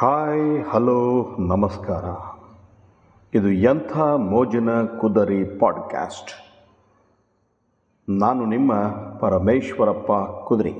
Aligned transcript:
Hi, 0.00 0.64
hello, 0.68 1.26
ನಮಸ್ಕಾರ. 1.38 2.04
ಇದು 3.38 3.52
ಎಂಥ 3.52 3.98
ಮೋಜಿನ 4.16 4.82
ಕುದರಿ 4.82 5.44
ಪಾಡ್ಕ್ಯಾಸ್ಟ್. 5.44 6.30
ನಾನು 8.10 8.44
ನಿಮ್ಮ 8.44 8.74
ಪರಮೇಶ್ವರಪ್ಪ 9.18 10.12
ಕುದರಿ. 10.46 10.70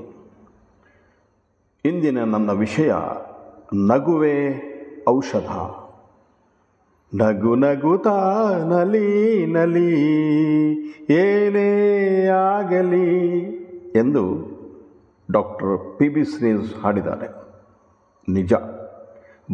ಇಂದಿನ 1.85 2.25
ನನ್ನ 2.25 2.51
ವಿಷಯ, 2.51 2.95
ನಗುವೆ 3.75 4.55
ಔಷಧ. 5.09 5.51
ನಗು 7.23 7.55
ನಗುತ 7.55 8.07
ನಲಿ 8.67 9.47
ನಲಿ, 9.47 10.03
ಏನೇ 11.11 12.27
ಆಗಲಿ 12.27 13.39
ಎಂದು 13.97 14.25
ಡಾಕ್ಟರ್ 15.31 15.97
ಪಿ 15.99 16.09
ಬಿ 16.09 16.25
ಶ್ರೀಸ್ 16.25 16.75
ಹಾಡಿದ್ದಾರೆ. 16.83 17.29
ನಿಜ. 18.29 18.53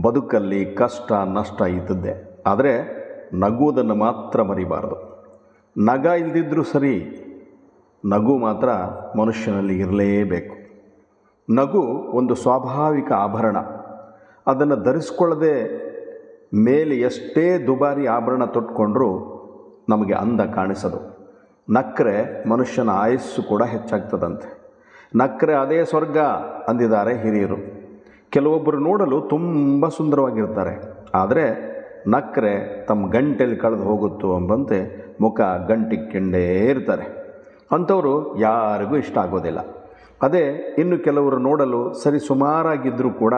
ಬದುಕಲ್ಲಿ 0.02 0.74
ಕಷ್ಟ, 0.74 1.12
ನಷ್ಟ 1.12 1.62
ಇದ್ದದ್ದೇ. 1.62 2.42
ಆದರೆ 2.46 3.04
ನಗುವುದನ್ನು 3.34 3.94
ಮಾತ್ರ 3.94 4.42
ಮರಿಬಾರದು. 4.42 5.14
ನಗ 5.78 6.06
ಇಲ್ದಿದ್ರೂ 6.06 6.62
ಸರಿ, 6.62 7.20
ನಗು 8.06 8.38
ಮಾತ್ರ 8.38 8.68
ಮನುಷ್ಯನಲ್ಲಿ 9.18 9.78
ಇರಲೇಬೇಕು. 9.78 10.54
ನಗು 11.54 11.82
ಒಂದು 12.10 12.34
ಸ್ವಾಭಾವಿಕ 12.34 13.12
ಆಭರಣ. 13.12 13.56
ಅದನ್ನು 14.46 14.76
ಧರಿಸ್ಕೊಳ್ಳದೆ 14.76 15.84
ಮೇಲೆ 16.54 16.96
ಎಷ್ಟೇ 16.96 17.66
ದುಬಾರಿ 17.66 18.06
ಆಭರಣ 18.06 18.45
ತೊಟ್ಕೊಂಡ್ರೂ 18.45 19.30
ನಮಗೆ 19.88 20.14
ಅಂದ 20.14 20.40
ಕಾಣಿಸದು. 20.40 21.14
ನಕ್ಕರೆ 21.70 22.48
ಮನುಷ್ಯನ 22.48 22.90
ಆಯಸ್ಸು 22.90 23.42
ಕೂಡ 23.42 23.62
ಹೆಚ್ಚಾಗ್ತದಂತೆ. 23.62 24.58
ನಕ್ಕರೆ 25.16 25.54
ಅದೇ 25.54 25.84
ಸ್ವರ್ಗ, 25.84 26.18
ಅಂದಿದ್ದಾರೆ 26.68 27.22
ಹಿರಿಯರು. 27.22 27.73
ಕೆಲವೊಬ್ಬರು 28.34 28.79
ನೋಡಲು 28.79 29.20
ತುಂಬ 29.20 29.88
ಸುಂದರವಾಗಿರ್ತಾರೆ. 29.88 30.74
ಆದರೆ 31.15 31.45
ನಕ್ಕರೆ 32.09 32.52
ತಮ್ಮ 32.87 33.10
ಗಂಟೆಯಲ್ಲಿ 33.10 33.57
ಕಳೆದು 33.57 33.82
ಹೋಗುತ್ತೋ 33.82 34.38
ಎಂಬಂತೆ 34.38 34.79
ಮುಖ 35.21 35.41
ಗಂಟಿಕ್ಕೆಂಡೇ 35.68 36.43
ಇರ್ತಾರೆ. 36.71 37.07
ಅಂಥವರು 37.73 38.38
ಯಾರಿಗೂ 38.38 38.96
ಇಷ್ಟ 38.96 39.18
ಆಗೋದಿಲ್ಲ. 39.18 39.59
ಅದೇ 40.23 40.43
ಇನ್ನು 40.79 40.99
ಕೆಲವರು 41.04 41.38
ನೋಡಲು 41.38 41.80
ಸರಿ 41.93 42.18
ಸುಮಾರಾಗಿದ್ದರೂ 42.18 43.10
ಕೂಡ 43.10 43.35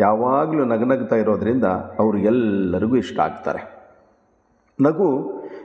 ಯಾವಾಗಲೂ 0.00 0.64
ನಗನಗ್ತಾ 0.64 1.16
ಇರೋದರಿಂದ 1.16 1.64
ಅವರು 1.98 2.18
ಎಲ್ಲರಿಗೂ 2.18 2.96
ಇಷ್ಟ 2.96 3.20
ಆಗ್ತಾರೆ. 3.20 3.62
ನಗು 4.80 5.08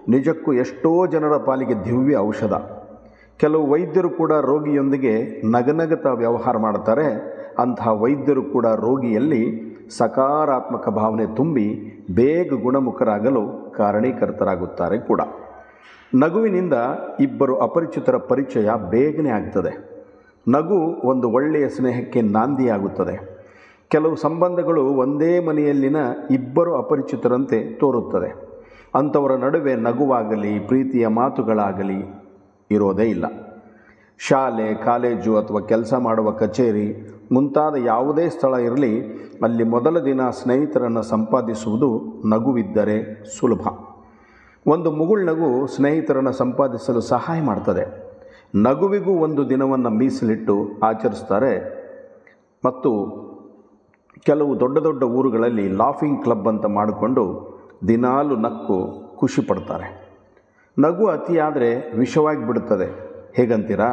ನಿಜಕ್ಕೂ 0.09 0.53
ಎಷ್ಟೋ 0.53 1.07
ಜನರ 1.07 1.37
ಪಾಲಿಗೆ 1.37 1.85
ದಿವ್ಯ 1.85 2.17
ಔಷಧ. 2.17 2.53
ಕೆಲವು 3.37 3.71
ವೈದ್ಯರು 3.71 4.09
ಕೂಡ 4.09 4.31
ರೋಗಿಯೊಂದಿಗೆ 4.31 5.41
ನಗನಗತ 5.51 6.05
ವ್ಯವಹಾರ 6.05 6.57
ಮಾಡ್ತಾರೆ 6.57 7.07
ಅಂತಹ 7.59 8.01
ವೈದ್ಯರು 8.01 8.43
ಕೂಡ 8.43 8.65
ರೋಗಿಯಲ್ಲಿ 8.65 9.41
ಸಕಾರಾತ್ಮಕ 9.97 10.89
ಭಾವನೆ 10.89 11.35
ತುಂಬಿ 11.35 11.65
ಬೇಗ 12.13 12.53
ಗುಣಮುಖರಾಗಲು 12.53 13.73
ಕಾರಣೀಕರ್ತರಾಗುತ್ತಾರೆ 13.77 14.97
ಕೂಡ. 14.97 15.21
ನಗುವಿನಿಂದ 16.15 16.73
ಇಬ್ಬರು 17.19 17.57
ಅಪರಿಚಿತರ 17.57 18.17
ಪರಿಚಯ 18.17 18.69
ಬೇಗನೆ 18.89 19.29
ಆಗ್ತದೆ. 19.29 19.95
ನಗು 20.49 20.77
ಒಂದು 21.07 21.31
ಒಳ್ಳೆಯ 21.31 21.69
ಸ್ನೇಹಕ್ಕೆ 21.69 22.21
ನಾಂದಿಯಾಗುತ್ತದೆ. 22.21 23.37
ಕೆಲವು 23.89 24.15
ಸಂಬಂಧಗಳು 24.15 24.85
ಒಂದೇ 24.85 25.39
ಮನೆಯಲ್ಲಿನ 25.39 25.95
ಇಬ್ಬರು 26.31 26.75
ಅಪರಿಚಿತರಂತೆ 26.75 27.73
ತೋರುತ್ತದೆ. 27.73 28.29
ಅಂಥವರ 28.95 29.35
ನಡುವೆ 29.35 29.75
ನಗುವಾಗಲಿ, 29.75 30.59
ಪ್ರೀತಿಯ 30.59 31.07
ಮಾತುಗಳಾಗಲಿ 31.07 32.24
ಇರೋದೇ 32.71 33.03
ಇಲ್ಲ. 33.03 33.25
ಶಾಲೆ, 34.19 34.73
ಕಾಲೇಜು 34.73 35.37
ಅಥವಾ 35.37 35.61
ಕೆಲಸ 35.61 35.93
ಮಾಡುವ 35.93 36.31
ಕಚೇರಿ 36.31 37.15
ಮುಂತಾದ 37.31 37.75
ಯಾವುದೇ 37.75 38.29
ಸ್ಥಳ 38.29 38.53
ಇರಲಿ, 38.53 39.13
ಅಲ್ಲಿ 39.43 39.63
ಮೊದಲ 39.63 39.99
ದಿನ 39.99 40.29
ಸ್ನೇಹಿತರನ್ನು 40.29 41.03
ಸಂಪಾದಿಸುವುದು 41.03 42.01
ನಗುವಿದ್ದರೆ 42.25 43.25
ಸುಲಭ. 43.39 43.67
ಒಂದು 44.67 44.91
ಮುಗುಳ್ನಗು 44.91 45.67
ಸ್ನೇಹಿತರನ್ನು 45.67 46.31
ಸಂಪಾದಿಸಲು 46.31 47.01
ಸಹಾಯ 47.01 47.41
ಮಾಡ್ತದೆ. 47.41 48.05
ನಗುವಿಗೂ 48.55 49.11
ಒಂದು 49.11 49.49
ದಿನವನ್ನು 49.49 49.89
ಮೀಸಲಿಟ್ಟು 49.89 50.67
ಆಚರಿಸ್ತಾರೆ. 50.83 51.85
ಮತ್ತು 52.65 53.25
ಕೆಲವು 54.23 54.59
ದೊಡ್ಡ 54.59 54.77
ದೊಡ್ಡ 54.77 55.03
ಊರುಗಳಲ್ಲಿ 55.03 55.67
ಲಾಫಿಂಗ್ 55.69 56.23
ಕ್ಲಬ್ 56.23 56.47
ಅಂತ 56.47 56.65
ಮಾಡಿಕೊಂಡು 56.65 57.55
ದಿನಾಲು 57.87 58.35
ನಕ್ಕು 58.35 59.01
ಖುಷಿ 59.15 59.41
ಪಡ್ತಾರೆ. 59.41 60.04
ನಗು 60.79 61.07
ಅತಿಯಾದರೆ 61.07 61.97
ವಿಷವಾಗಿ 61.97 62.47
ಬಿಡುತ್ತದೆ 62.47 62.87
ಹೇಗಂತೀರಾ? 63.35 63.89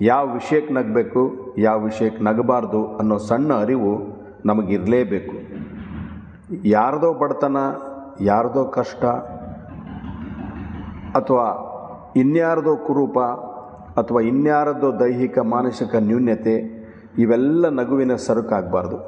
ಯಾವ 0.00 0.32
ವಿಷಯಕ್ಕೆ 0.32 0.74
ನಗಬೇಕು, 0.74 1.22
ಯಾವ 1.58 1.80
ವಿಷಯಕ್ಕೆ 1.80 2.24
ನಗಬಾರ್ದು 2.24 2.96
ಅನ್ನೋ 2.96 3.18
ಸಣ್ಣ 3.18 3.54
ಅರಿವು 3.54 3.92
ನಮಗಿರಲೇಬೇಕು. 4.46 5.36
ಯಾರದೋ 6.64 7.12
ಬಡತನ, 7.12 7.56
ಯಾರದೋ 8.20 8.64
ಕಷ್ಟ, 8.64 9.04
ಅಥವಾ 11.20 11.46
ಇನ್ಯಾರದೋ 12.16 12.76
ಕುರೂಪ, 12.76 13.18
ಅಥವಾ 13.98 14.20
ಇನ್ಯಾರದೋ 14.20 15.00
ದೈಹಿಕ, 15.00 15.38
ಮಾನಸಿಕ 15.38 15.94
ನ್ಯೂನ್ಯತೆ, 15.94 16.56
ಇವೆಲ್ಲ 17.18 17.68
ನಗುವಿನ 17.68 18.14
ಸರಕಾಗಬಾರ್ದು. 18.14 18.98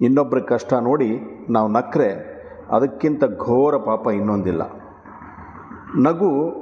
ಇನ್ನೊಬ್ಬರ 0.00 0.38
ಕಷ್ಟ 0.38 0.72
ನೋಡಿ 0.74 1.10
ನಾವು 1.50 1.68
ನಕ್ಕರೆ 1.68 2.10
ಅದಕ್ಕಿಂತ 2.70 3.24
ಘೋರ 3.24 3.76
ಪಾಪ 3.76 4.06
ಇನ್ನೊಂದಿಲ್ಲ. 4.06 4.79
ನಗು 5.96 6.54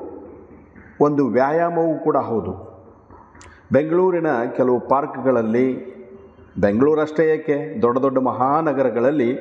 ಒಂದು 1.01 1.27
ವ್ಯಾಯಾಮವೂ 1.27 1.99
ಕೂಡ 1.99 2.17
ಹೌದು. 2.17 2.69
ಬೆಂಗಳೂರಿನ 3.73 4.27
ಕೆಲವು 4.57 4.81
ಪಾರ್ಕ್ಗಳಲ್ಲಿ, 4.81 5.99
ಬೆಂಗಳೂರಷ್ಟೇ 6.61 7.35
ಏಕೆ, 7.35 7.83
ದೊಡ್ಡ 7.83 7.99
ದೊಡ್ಡ 7.99 8.19
ಮಹಾನಗರಗಳಲ್ಲಿ 8.19 9.39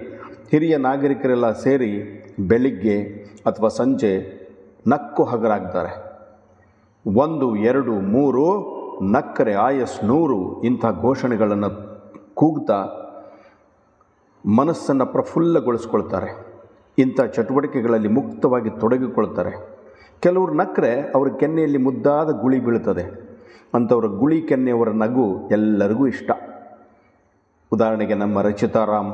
ಹಿರಿಯ 0.52 0.78
ನಾಗರಿಕರೆಲ್ಲ 0.78 1.52
ಸೇರಿ 1.52 2.24
ಬೆಳಿಗ್ಗೆ 2.48 3.04
ಅಥವಾ 3.46 3.70
ಸಂಜೆ 3.70 4.48
ನಕ್ಕು 4.88 5.24
ಹಗರಾಗ್ತಾರೆ. 5.24 6.08
ಒಂದು, 7.16 7.56
ಎರಡು, 7.56 7.92
ಮೂರು, 7.92 8.78
ನಕ್ಕರೆ, 9.12 9.54
ಆಯಸ್, 9.54 10.04
ನೂರು 10.04 10.62
ಇಂಥ 10.62 10.86
ಘೋಷಣೆಗಳನ್ನು 11.02 11.70
ಕೂಗ್ತಾ 12.36 12.86
ಮನಸ್ಸನ್ನು 14.58 15.06
ಪ್ರಫುಲ್ಲಗೊಳಿಸ್ಕೊಳ್ತಾರೆ. 15.06 16.48
ಇಂಥ 16.98 17.22
ಚಟುವಟಿಕೆಗಳಲ್ಲಿ 17.22 18.08
ಮುಕ್ತವಾಗಿ 18.08 18.70
ತೊಡಗಿಕೊಳ್ತಾರೆ. 18.70 19.77
ಕೆಲವರು 20.20 20.54
ನಕ್ಕರೆ 20.54 20.94
ಅವ್ರ 21.16 21.28
ಕೆನ್ನೆಯಲ್ಲಿ 21.40 21.78
ಮುದ್ದಾದ 21.78 22.30
ಗುಳಿ 22.30 22.60
ಬೀಳುತ್ತದೆ 22.60 23.06
ಅಂಥವ್ರ 23.74 24.06
ಗುಳಿ 24.06 24.42
ಕೆನ್ನೆಯವರ 24.42 24.90
ನಗು 24.90 25.50
ಎಲ್ಲರಿಗೂ 25.52 26.08
ಇಷ್ಟ. 26.08 26.32
ಉದಾಹರಣೆಗೆ 27.74 28.14
ನಮ್ಮ 28.14 28.42
ರಚಿತಾರಾಮ್ 28.42 29.14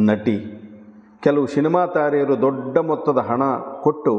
ನಟಿ. 0.00 0.36
ಕೆಲವು 1.20 1.46
ಸಿನಿಮಾ 1.46 1.86
ತಾರೆಯರು 1.86 2.40
ದೊಡ್ಡ 2.40 2.78
ಮೊತ್ತದ 2.78 3.18
ಹಣ 3.18 3.42
ಕೊಟ್ಟು 3.82 4.12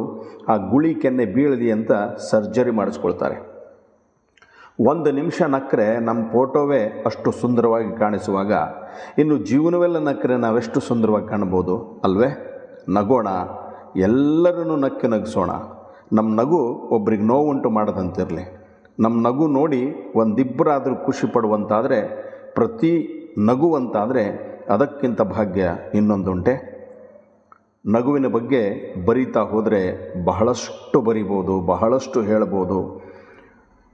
ಆ 0.50 0.56
ಗುಳಿ 0.56 0.96
ಕೆನ್ನೆ 0.96 1.26
ಬೀಳಲಿ 1.26 1.72
ಅಂತ 1.72 1.92
ಸರ್ಜರಿ 2.18 2.72
ಮಾಡಿಸ್ಕೊಳ್ತಾರೆ. 2.72 3.38
ಒಂದು 4.86 5.12
ನಿಮಿಷ 5.12 5.42
ನಕ್ಕರೆ 5.42 6.00
ನಮ್ಮ 6.00 6.32
ಫೋಟೋವೇ 6.32 7.04
ಅಷ್ಟು 7.06 7.32
ಸುಂದರವಾಗಿ 7.32 7.98
ಕಾಣಿಸುವಾಗ, 7.98 8.54
ಇನ್ನು 9.18 9.38
ಜೀವನವೆಲ್ಲ 9.38 9.98
ನಕ್ಕರೆ 9.98 10.38
ನಾವೆಷ್ಟು 10.38 10.80
ಸುಂದರವಾಗಿ 10.80 11.28
ಕಾಣ್ಬೋದು 11.28 12.02
ಅಲ್ವೇ? 12.04 12.30
ನಗೋಣ. 12.90 13.28
ಎಲ್ಲರನ್ನೂ 13.96 14.76
ನಕ್ಕಿ 14.76 15.08
ನಗಿಸೋಣ. 15.08 15.52
ನಮ್ಮ 16.14 16.42
ನಗು 16.42 16.58
ಒಬ್ರಿಗೆ 16.92 17.24
ನೋವುಂಟು 17.24 17.70
ಮಾಡದಂತಿರಲಿ. 17.70 18.58
ನಮ್ಮ 19.00 19.28
ನಗು 19.28 19.48
ನೋಡಿ 19.48 19.94
ಒಂದಿಬ್ಬರಾದರೂ 20.16 20.96
ಖುಷಿ 20.96 21.28
ಪಡುವಂತಾದರೆ, 21.28 22.00
ಪ್ರತಿ 22.54 23.10
ನಗುವಂತಾದರೆ 23.38 24.56
ಅದಕ್ಕಿಂತ 24.70 25.22
ಭಾಗ್ಯ 25.22 25.70
ಇನ್ನೊಂದುಂಟೆ. 25.96 26.76
ನಗುವಿನ 27.88 28.28
ಬಗ್ಗೆ 28.28 28.94
ಬರಿತಾ 29.06 29.40
ಹೋದರೆ 29.40 30.14
ಬಹಳಷ್ಟು 30.24 31.02
ಬರಿಬೋದು, 31.02 31.62
ಬಹಳಷ್ಟು 31.62 32.22
ಹೇಳ್ಬೋದು. 32.22 33.02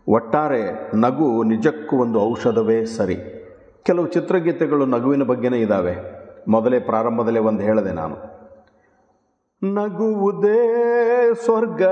ಒಟ್ಟಾರೆ 0.08 0.92
ನಗು 0.96 1.44
ನಿಜಕ್ಕೂ 1.44 1.98
ಒಂದು 1.98 2.22
ಔಷಧವೇ 2.22 2.86
ಸರಿ. 2.86 3.16
ಕೆಲವು 3.84 4.08
ಚಿತ್ರಗೀತೆಗಳು 4.08 4.86
ನಗುವಿನ 4.86 5.24
ಬಗ್ಗೆನೇ 5.24 5.58
ಇದ್ದಾವೆ 5.58 5.96
ಮೊದಲೇ 6.48 6.80
ಪ್ರಾರಂಭದಲ್ಲೇ 6.80 7.40
ಒಂದು 7.40 7.62
ಹೇಳಿದೆ 7.62 7.92
ನಾನು. 7.92 8.41
ನಗುವುದೇ 9.64 10.60
ಸ್ವರ್ಗ, 11.46 11.84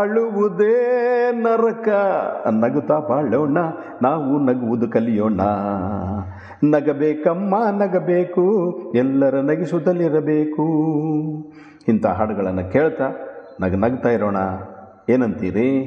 ಅಳುವುದೇ 0.00 0.76
ನರಕ. 1.32 1.88
ನಗುತ್ತಾ 2.50 2.98
ಬಾಳೋಣ, 2.98 3.58
ನಾವು 4.02 4.38
ನಗುವುದು 4.38 4.90
ಕಲಿಯೋಣ. 4.90 5.40
ನಗಬೇಕಮ್ಮ, 6.64 7.54
ನಗಬೇಕು, 7.82 8.46
ಎಲ್ಲರ 8.94 9.40
ನಗಿಸುವುದಲ್ಲಿರಬೇಕು 9.40 10.64
ಇಂಥ 11.88 12.06
ಹಾಡುಗಳನ್ನು 12.06 12.72
ಕೇಳ್ತಾ 12.72 13.04
ನಗ, 13.60 13.74
ನಗ್ತಾ 13.74 14.08
ಇರೋಣ. 14.08 14.36
ಏನಂತೀರಿ? 15.08 15.70